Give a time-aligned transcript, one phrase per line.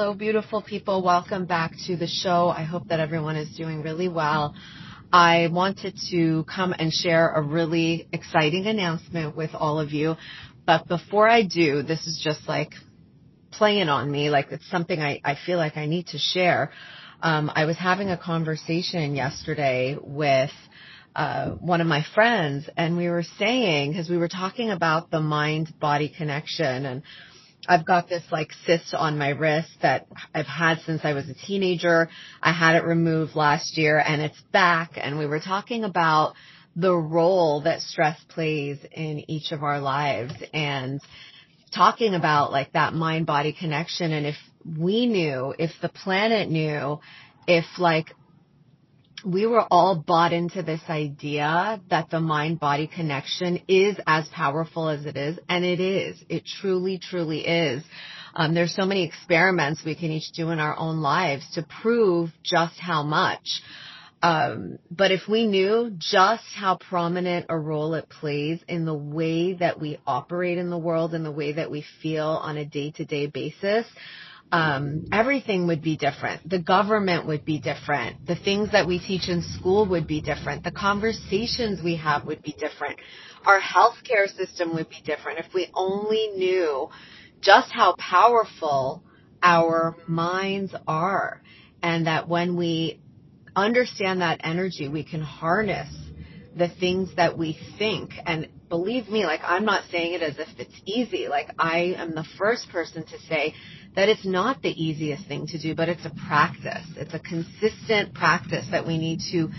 [0.00, 1.02] Hello, beautiful people.
[1.02, 2.48] Welcome back to the show.
[2.48, 4.54] I hope that everyone is doing really well.
[5.12, 10.14] I wanted to come and share a really exciting announcement with all of you.
[10.64, 12.72] But before I do, this is just like
[13.50, 16.72] playing on me, like it's something I, I feel like I need to share.
[17.20, 20.50] Um, I was having a conversation yesterday with
[21.14, 25.20] uh, one of my friends, and we were saying, because we were talking about the
[25.20, 27.02] mind body connection and
[27.70, 31.34] I've got this like cyst on my wrist that I've had since I was a
[31.34, 32.08] teenager.
[32.42, 36.34] I had it removed last year and it's back and we were talking about
[36.74, 41.00] the role that stress plays in each of our lives and
[41.72, 44.36] talking about like that mind body connection and if
[44.76, 46.98] we knew, if the planet knew,
[47.46, 48.16] if like
[49.24, 54.88] we were all bought into this idea that the mind body connection is as powerful
[54.88, 56.22] as it is, and it is.
[56.28, 57.82] It truly, truly is.
[58.34, 62.30] Um, there's so many experiments we can each do in our own lives to prove
[62.44, 63.62] just how much.
[64.22, 69.54] Um, but if we knew just how prominent a role it plays in the way
[69.54, 72.90] that we operate in the world and the way that we feel on a day
[72.92, 73.86] to day basis,
[74.52, 76.48] um, everything would be different.
[76.48, 78.26] The government would be different.
[78.26, 80.64] The things that we teach in school would be different.
[80.64, 82.98] The conversations we have would be different.
[83.46, 86.88] Our healthcare system would be different if we only knew
[87.40, 89.02] just how powerful
[89.42, 91.40] our minds are
[91.82, 93.00] and that when we
[93.56, 95.88] understand that energy, we can harness
[96.56, 100.48] the things that we think and believe me, like I'm not saying it as if
[100.58, 101.28] it's easy.
[101.28, 103.52] Like I am the first person to say
[103.96, 106.86] that it's not the easiest thing to do, but it's a practice.
[106.96, 109.50] It's a consistent practice that we need to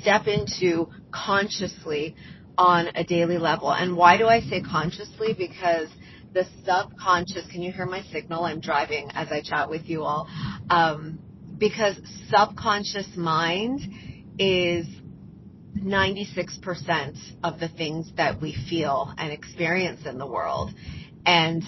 [0.00, 2.14] step into consciously
[2.56, 3.72] on a daily level.
[3.72, 5.34] And why do I say consciously?
[5.36, 5.88] Because
[6.34, 8.44] the subconscious, can you hear my signal?
[8.44, 10.28] I'm driving as I chat with you all.
[10.68, 11.18] Um,
[11.56, 11.96] because
[12.30, 13.80] subconscious mind
[14.38, 14.86] is
[15.82, 20.70] 96% of the things that we feel and experience in the world.
[21.24, 21.62] And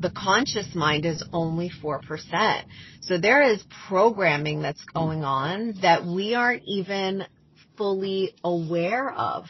[0.00, 2.62] the conscious mind is only 4%.
[3.00, 7.24] So there is programming that's going on that we aren't even
[7.76, 9.46] fully aware of.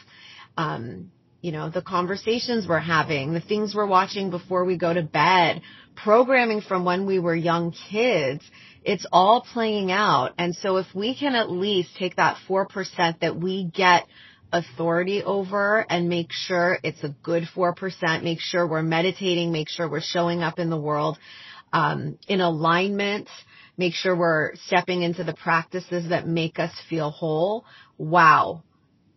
[0.57, 5.03] Um, you know, the conversations we're having, the things we're watching before we go to
[5.03, 5.61] bed,
[5.95, 8.43] programming from when we were young kids,
[8.87, 10.31] it's all playing out.
[10.37, 14.07] And so if we can at least take that 4% that we get
[14.53, 19.89] authority over and make sure it's a good 4%, make sure we're meditating, make sure
[19.89, 21.17] we're showing up in the world
[21.73, 23.27] um, in alignment,
[23.77, 27.65] make sure we're stepping into the practices that make us feel whole.
[27.97, 28.63] Wow.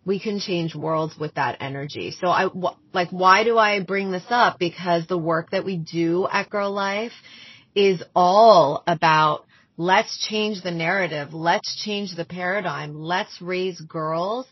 [0.05, 2.13] We can change worlds with that energy.
[2.21, 2.49] So I,
[2.93, 4.59] like, why do I bring this up?
[4.59, 7.13] Because the work that we do at GiRLiFE
[7.77, 9.45] is all about
[9.81, 11.33] let's change the narrative.
[11.33, 13.01] Let's change the paradigm.
[13.01, 14.47] Let's raise girls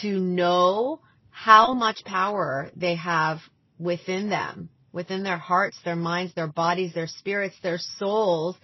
[0.00, 3.40] to know how much power they have
[3.78, 8.56] within them, within their hearts, their minds, their bodies, their spirits, their souls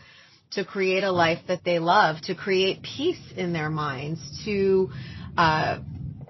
[0.52, 4.88] to create a life that they love, to create peace in their minds, to
[5.36, 5.78] uh,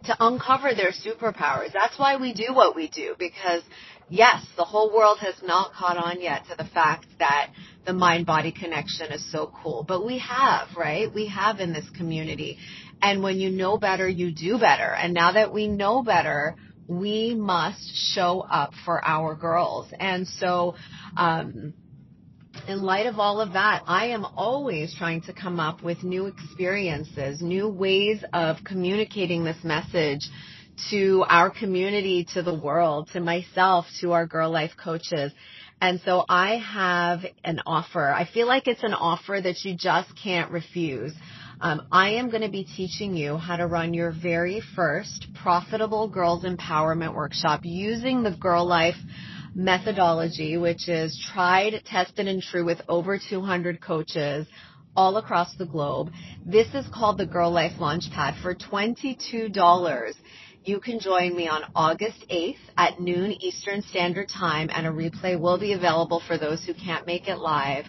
[0.05, 1.73] to uncover their superpowers.
[1.73, 3.63] That's why we do what we do because
[4.09, 7.51] yes, the whole world has not caught on yet to the fact that
[7.89, 11.13] the mind body connection is so cool, but we have, right?
[11.13, 12.59] We have in this community.
[13.01, 14.95] And when you know better, you do better.
[14.95, 16.55] And now that we know better,
[16.87, 17.81] we must
[18.15, 19.89] show up for our girls.
[19.99, 20.75] And so,
[21.17, 21.73] um,
[22.67, 26.27] in light of all of that, I am always trying to come up with new
[26.27, 30.29] experiences, new ways of communicating this message
[30.91, 35.33] to our community, to the world, to myself, to our GiRLiFE coaches.
[35.81, 38.11] And so I have an offer.
[38.11, 41.13] I feel like it's an offer that you just can't refuse.
[41.61, 46.09] Um, I am going to be teaching you how to run your very first profitable
[46.09, 48.97] girls empowerment workshop using the GiRLiFE
[49.55, 54.47] methodology, which is tried, tested, and true with over 200 coaches
[54.97, 56.11] all across the globe.
[56.45, 60.15] This is called the GiRLiFE Launchpad for $22.
[60.69, 65.41] You can join me on August 8th at noon Eastern Standard Time, and a replay
[65.41, 67.87] will be available for those who can't make it live.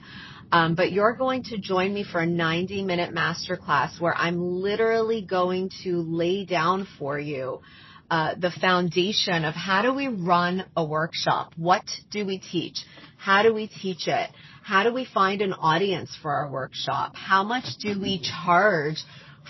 [0.53, 5.21] Um, but you're going to join me for a 90 minute masterclass where I'm literally
[5.21, 7.59] going to lay down for you
[8.09, 11.51] uh, the foundation of how do we run a workshop?
[11.57, 12.85] What do we teach?
[13.17, 14.29] How do we teach it?
[14.63, 17.17] How do we find an audience for our workshop?
[17.17, 19.03] How much do we charge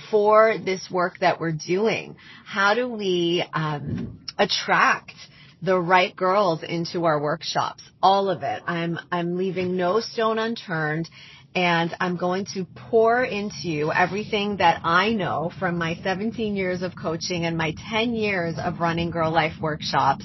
[0.10, 2.16] for this work that we're doing?
[2.46, 5.14] How do we um, attract
[5.62, 8.64] the right girls into our workshops, all of it.
[8.66, 11.10] I'm I'm leaving no stone unturned
[11.56, 16.82] and I'm going to pour into you everything that I know from my 17 years
[16.84, 20.24] of coaching and my 10 years of running GiRLiFE workshops.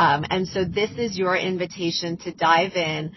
[0.00, 3.12] Um, and so this is your invitation to dive in.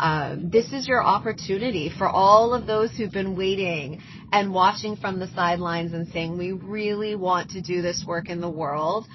[0.00, 4.02] Um, this is your opportunity for all of those who've been waiting
[4.32, 8.40] and watching from the sidelines and saying, we really want to do this work in
[8.40, 9.06] the world.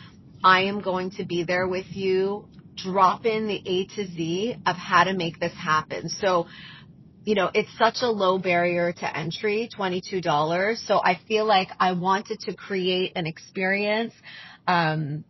[0.43, 2.45] I am going to be there with you.
[2.75, 6.09] Drop in the A to Z of how to make this happen.
[6.09, 6.47] So,
[7.23, 10.85] you know, it's such a low barrier to entry, $22.
[10.87, 14.13] So I feel like I wanted to create an experience,
[14.67, 15.23] um,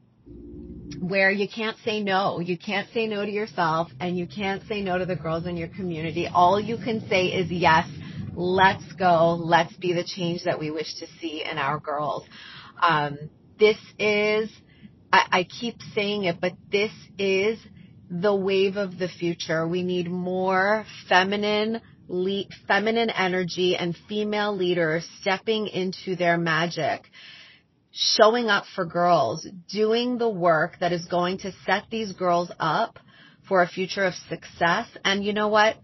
[1.00, 2.40] where you can't say no.
[2.40, 5.58] You can't say no to yourself and you can't say no to the girls in
[5.58, 6.28] your community.
[6.28, 7.88] All you can say is yes,
[8.34, 9.36] let's go.
[9.36, 12.24] Let's be the change that we wish to see in our girls.
[12.82, 13.18] Um,
[13.60, 14.50] this is,
[15.12, 17.60] I, I keep saying it, but this is
[18.10, 19.68] the wave of the future.
[19.68, 27.06] We need more feminine, le- feminine energy and female leaders stepping into their magic
[27.92, 32.98] showing up for girls, doing the work that is going to set these girls up
[33.48, 34.88] for a future of success.
[35.04, 35.76] And you know what?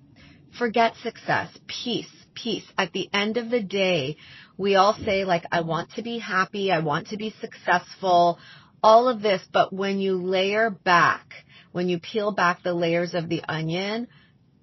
[0.57, 1.49] Forget success.
[1.67, 2.09] Peace.
[2.33, 2.65] Peace.
[2.77, 4.17] At the end of the day,
[4.57, 6.71] we all say like, I want to be happy.
[6.71, 8.39] I want to be successful.
[8.83, 9.41] All of this.
[9.51, 11.25] But when you layer back,
[11.71, 14.07] when you peel back the layers of the onion,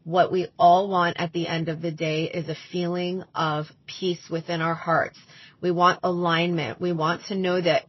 [0.04, 4.28] what we all want at the end of the day is a feeling of peace
[4.30, 5.18] within our hearts
[5.64, 6.78] we want alignment.
[6.78, 7.86] We want to know that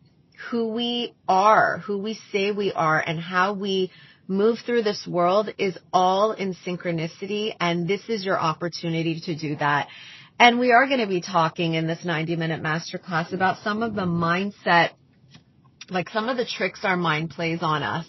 [0.50, 3.92] who we are, who we say we are, and how we
[4.30, 7.54] move through this world is all in synchronicity.
[7.60, 9.89] And this is your opportunity to do that.
[10.39, 13.94] And we are going to be talking in this 90 minute masterclass about some of
[13.94, 14.92] the mindset,
[15.89, 18.05] like some of the tricks our mind plays on us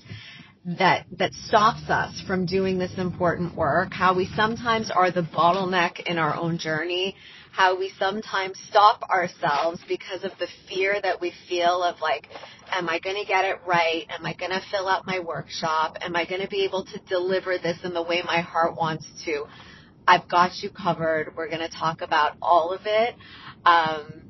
[0.64, 6.00] that that stops us from doing this important work, how we sometimes are the bottleneck
[6.06, 7.14] in our own journey,
[7.52, 12.26] how we sometimes stop ourselves because of the fear that we feel of like,
[12.73, 14.06] am I going to get it right?
[14.11, 15.99] Am I going to fill out my workshop?
[16.00, 19.06] Am I going to be able to deliver this in the way my heart wants
[19.25, 19.44] to?
[20.08, 21.34] I've got you covered.
[21.37, 23.14] We're going to talk about all of it.
[23.64, 24.25] Um,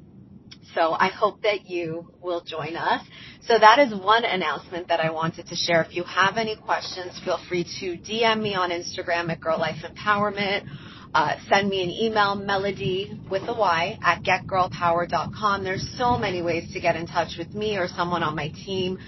[0.77, 3.03] so I hope that you will join us.
[3.47, 5.83] So that is one announcement that I wanted to share.
[5.83, 10.69] If you have any questions, feel free to DM me on Instagram at GiRLiFE Empowerment
[11.17, 15.65] uh, send me an email, melody with a Y at getgirlpower.com.
[15.65, 18.99] There's so many ways to get in touch with me or someone on my team.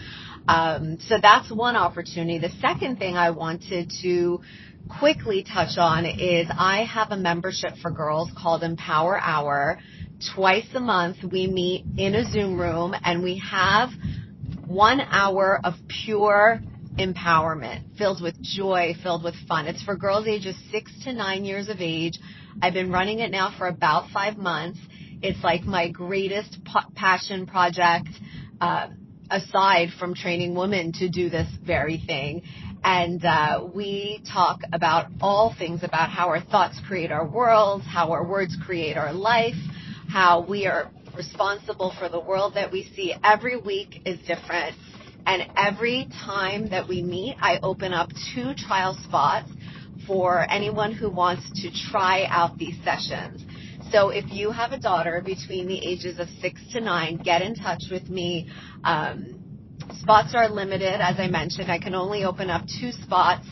[0.48, 2.38] Um, so that's one opportunity.
[2.38, 4.40] The second thing I wanted to
[4.98, 9.78] quickly touch on is I have a membership for girls called Empower Hour.
[10.34, 13.90] Twice a month we meet in a Zoom room and we have
[14.66, 15.74] one hour of
[16.04, 16.60] pure
[16.98, 19.66] empowerment, filled with joy, filled with fun.
[19.68, 22.18] It's for girls ages six to nine years of age.
[22.60, 24.80] I've been running it now for about five months.
[25.22, 26.58] It's like my greatest
[26.96, 28.08] passion project,
[28.60, 28.88] uh,
[29.30, 32.42] aside from training women to do this very thing.
[32.82, 38.12] And uh, we talk about all things about how our thoughts create our worlds, how
[38.12, 39.54] our words create our life,
[40.08, 43.14] how we are responsible for the world that we see.
[43.22, 44.76] Every week is different.
[45.26, 49.50] And every time that we meet, I open up two trial spots
[50.06, 53.44] for anyone who wants to try out these sessions.
[53.92, 57.54] So if you have a daughter between the ages of six to nine, get in
[57.54, 58.48] touch with me.
[58.84, 59.34] Um,
[60.00, 61.70] spots are limited, as I mentioned.
[61.70, 63.46] I can only open up two spots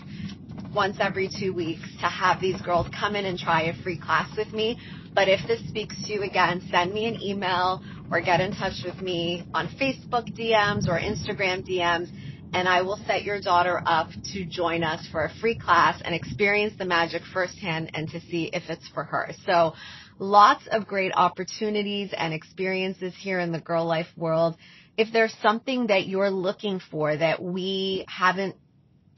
[0.74, 4.30] once every two weeks to have these girls come in and try a free class
[4.36, 4.78] with me.
[5.16, 8.84] But if this speaks to you again, send me an email or get in touch
[8.84, 12.10] with me on Facebook DMs or Instagram DMs
[12.52, 16.14] and I will set your daughter up to join us for a free class and
[16.14, 19.30] experience the magic firsthand and to see if it's for her.
[19.46, 19.72] So
[20.18, 24.56] lots of great opportunities and experiences here in the GiRLiFE world.
[24.98, 28.56] If there's something that you're looking for that we haven't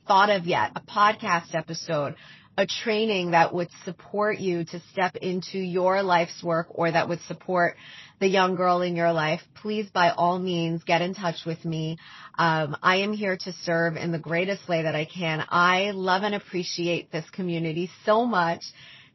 [0.06, 2.14] thought of yet, a podcast episode,
[2.58, 7.20] a training that would support you to step into your life's work or that would
[7.20, 7.76] support
[8.18, 11.98] the young girl in your life, please by all means get in touch with me.
[12.36, 15.44] Um, I am here to serve in the greatest way that I can.
[15.48, 18.64] I love and appreciate this community so much.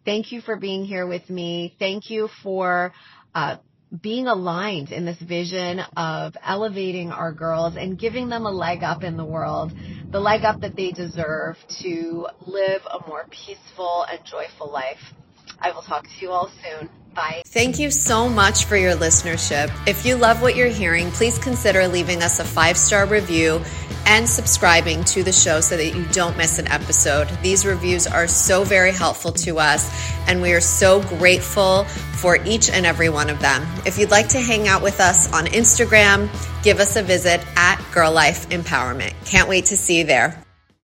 [0.05, 1.75] Thank you for being here with me.
[1.79, 2.93] Thank you for
[3.35, 3.57] uh,
[4.01, 9.03] being aligned in this vision of elevating our girls and giving them a leg up
[9.03, 9.71] in the world,
[10.11, 14.97] the leg up that they deserve to live a more peaceful and joyful life.
[15.63, 16.89] I will talk to you all soon.
[17.15, 17.43] Bye.
[17.45, 19.71] Thank you so much for your listenership.
[19.87, 23.61] If you love what you're hearing, please consider leaving us a five star review
[24.05, 27.29] and subscribing to the show so that you don't miss an episode.
[27.41, 29.89] These reviews are so very helpful to us,
[30.27, 33.65] and we are so grateful for each and every one of them.
[33.85, 36.27] If you'd like to hang out with us on Instagram,
[36.63, 39.13] give us a visit at GiRLiFE Empowerment.
[39.25, 40.42] Can't wait to see you there.